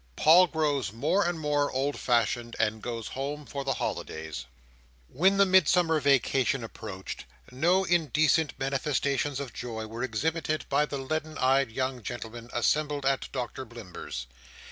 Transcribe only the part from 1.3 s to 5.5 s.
more Old fashioned, and goes Home for the Holidays When the